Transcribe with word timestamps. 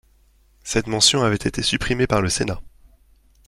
Cette 0.63 0.87
mention 0.87 1.21
avait 1.21 1.35
été 1.35 1.61
supprimée 1.61 2.07
par 2.07 2.23
le 2.23 2.29
Sénat. 2.29 2.59